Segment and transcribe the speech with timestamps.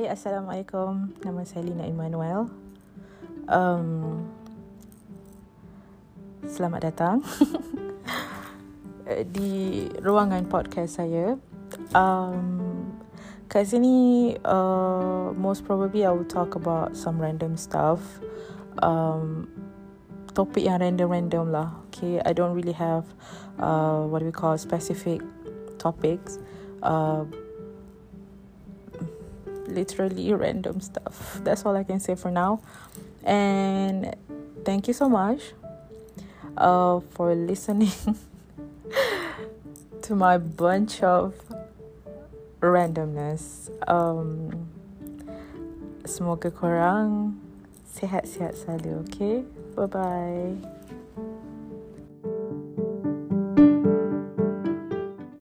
[0.00, 1.12] Hai, Assalamualaikum.
[1.20, 2.48] Nama saya Lina Emmanuel.
[3.44, 4.24] Um,
[6.40, 7.20] selamat datang
[9.36, 11.36] di ruangan podcast saya.
[11.92, 12.96] Um,
[13.52, 18.00] kat sini, uh, most probably I will talk about some random stuff.
[18.80, 19.52] Um,
[20.32, 21.76] topik yang random-random lah.
[21.92, 23.04] Okay, I don't really have
[23.60, 25.20] uh, what we call specific
[25.76, 26.40] topics.
[26.80, 27.28] Uh,
[29.70, 31.40] literally random stuff.
[31.42, 32.60] That's all I can say for now.
[33.24, 34.14] And
[34.64, 35.52] thank you so much
[36.56, 37.92] uh, for listening
[40.02, 41.34] to my bunch of
[42.60, 43.70] randomness.
[43.88, 44.68] Um,
[46.04, 47.38] semoga korang
[47.88, 49.44] sihat-sihat selalu, okay?
[49.76, 50.99] Bye-bye.